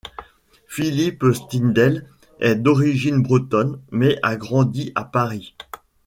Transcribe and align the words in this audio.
Philippine 0.67 1.31
Stindel 1.31 2.07
est 2.39 2.55
d'origine 2.55 3.21
bretonne, 3.21 3.79
mais 3.91 4.17
a 4.23 4.35
grandi 4.35 4.91
à 4.95 5.03
Paris. 5.05 5.53